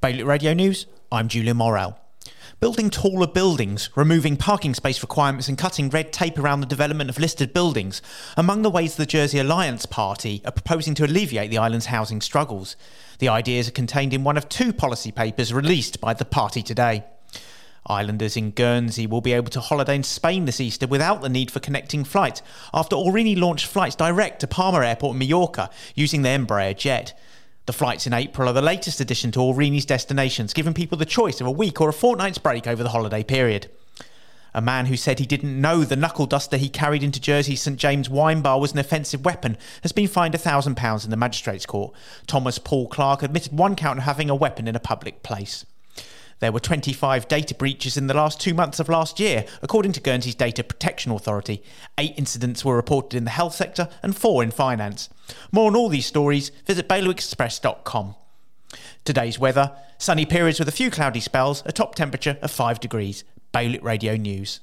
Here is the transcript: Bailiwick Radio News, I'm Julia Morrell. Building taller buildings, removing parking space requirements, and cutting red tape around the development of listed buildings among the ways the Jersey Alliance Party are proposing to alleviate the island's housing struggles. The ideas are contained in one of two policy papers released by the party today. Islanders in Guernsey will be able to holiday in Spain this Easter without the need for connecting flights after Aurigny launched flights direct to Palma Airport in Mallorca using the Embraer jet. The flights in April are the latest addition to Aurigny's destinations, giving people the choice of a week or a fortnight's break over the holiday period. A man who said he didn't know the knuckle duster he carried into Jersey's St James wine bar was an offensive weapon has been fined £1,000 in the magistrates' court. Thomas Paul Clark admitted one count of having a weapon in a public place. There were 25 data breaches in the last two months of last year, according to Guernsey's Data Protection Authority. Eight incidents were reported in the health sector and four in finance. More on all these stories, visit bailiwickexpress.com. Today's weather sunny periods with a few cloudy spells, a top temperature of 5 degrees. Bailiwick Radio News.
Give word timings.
Bailiwick 0.00 0.28
Radio 0.28 0.54
News, 0.54 0.86
I'm 1.10 1.26
Julia 1.26 1.54
Morrell. 1.54 1.98
Building 2.60 2.88
taller 2.88 3.26
buildings, 3.26 3.90
removing 3.96 4.36
parking 4.36 4.72
space 4.72 5.02
requirements, 5.02 5.48
and 5.48 5.58
cutting 5.58 5.90
red 5.90 6.12
tape 6.12 6.38
around 6.38 6.60
the 6.60 6.66
development 6.66 7.10
of 7.10 7.18
listed 7.18 7.52
buildings 7.52 8.00
among 8.36 8.62
the 8.62 8.70
ways 8.70 8.94
the 8.94 9.06
Jersey 9.06 9.40
Alliance 9.40 9.86
Party 9.86 10.40
are 10.44 10.52
proposing 10.52 10.94
to 10.94 11.04
alleviate 11.04 11.50
the 11.50 11.58
island's 11.58 11.86
housing 11.86 12.20
struggles. 12.20 12.76
The 13.18 13.28
ideas 13.28 13.66
are 13.66 13.72
contained 13.72 14.14
in 14.14 14.22
one 14.22 14.36
of 14.36 14.48
two 14.48 14.72
policy 14.72 15.10
papers 15.10 15.52
released 15.52 16.00
by 16.00 16.14
the 16.14 16.24
party 16.24 16.62
today. 16.62 17.02
Islanders 17.84 18.36
in 18.36 18.52
Guernsey 18.52 19.08
will 19.08 19.20
be 19.20 19.32
able 19.32 19.50
to 19.50 19.60
holiday 19.60 19.96
in 19.96 20.04
Spain 20.04 20.44
this 20.44 20.60
Easter 20.60 20.86
without 20.86 21.22
the 21.22 21.28
need 21.28 21.50
for 21.50 21.58
connecting 21.58 22.04
flights 22.04 22.40
after 22.72 22.94
Aurigny 22.94 23.36
launched 23.36 23.66
flights 23.66 23.96
direct 23.96 24.38
to 24.42 24.46
Palma 24.46 24.86
Airport 24.86 25.14
in 25.14 25.18
Mallorca 25.18 25.70
using 25.96 26.22
the 26.22 26.28
Embraer 26.28 26.76
jet. 26.76 27.18
The 27.68 27.74
flights 27.74 28.06
in 28.06 28.14
April 28.14 28.48
are 28.48 28.54
the 28.54 28.62
latest 28.62 28.98
addition 28.98 29.30
to 29.32 29.40
Aurigny's 29.40 29.84
destinations, 29.84 30.54
giving 30.54 30.72
people 30.72 30.96
the 30.96 31.04
choice 31.04 31.38
of 31.42 31.46
a 31.46 31.50
week 31.50 31.82
or 31.82 31.90
a 31.90 31.92
fortnight's 31.92 32.38
break 32.38 32.66
over 32.66 32.82
the 32.82 32.88
holiday 32.88 33.22
period. 33.22 33.70
A 34.54 34.62
man 34.62 34.86
who 34.86 34.96
said 34.96 35.18
he 35.18 35.26
didn't 35.26 35.60
know 35.60 35.84
the 35.84 35.94
knuckle 35.94 36.24
duster 36.24 36.56
he 36.56 36.70
carried 36.70 37.02
into 37.02 37.20
Jersey's 37.20 37.60
St 37.60 37.76
James 37.76 38.08
wine 38.08 38.40
bar 38.40 38.58
was 38.58 38.72
an 38.72 38.78
offensive 38.78 39.22
weapon 39.22 39.58
has 39.82 39.92
been 39.92 40.08
fined 40.08 40.32
£1,000 40.32 41.04
in 41.04 41.10
the 41.10 41.16
magistrates' 41.18 41.66
court. 41.66 41.92
Thomas 42.26 42.58
Paul 42.58 42.88
Clark 42.88 43.22
admitted 43.22 43.52
one 43.52 43.76
count 43.76 43.98
of 43.98 44.04
having 44.04 44.30
a 44.30 44.34
weapon 44.34 44.66
in 44.66 44.74
a 44.74 44.80
public 44.80 45.22
place. 45.22 45.66
There 46.40 46.52
were 46.52 46.60
25 46.60 47.26
data 47.28 47.54
breaches 47.54 47.96
in 47.96 48.06
the 48.06 48.14
last 48.14 48.40
two 48.40 48.54
months 48.54 48.78
of 48.78 48.88
last 48.88 49.18
year, 49.18 49.44
according 49.62 49.92
to 49.92 50.00
Guernsey's 50.00 50.34
Data 50.34 50.62
Protection 50.62 51.10
Authority. 51.12 51.62
Eight 51.98 52.14
incidents 52.16 52.64
were 52.64 52.76
reported 52.76 53.16
in 53.16 53.24
the 53.24 53.30
health 53.30 53.54
sector 53.54 53.88
and 54.02 54.16
four 54.16 54.42
in 54.42 54.50
finance. 54.50 55.08
More 55.50 55.68
on 55.68 55.76
all 55.76 55.88
these 55.88 56.06
stories, 56.06 56.50
visit 56.66 56.88
bailiwickexpress.com. 56.88 58.14
Today's 59.04 59.38
weather 59.38 59.72
sunny 59.98 60.24
periods 60.24 60.58
with 60.58 60.68
a 60.68 60.72
few 60.72 60.90
cloudy 60.90 61.20
spells, 61.20 61.62
a 61.66 61.72
top 61.72 61.94
temperature 61.94 62.38
of 62.40 62.50
5 62.50 62.80
degrees. 62.80 63.24
Bailiwick 63.52 63.82
Radio 63.82 64.14
News. 64.16 64.60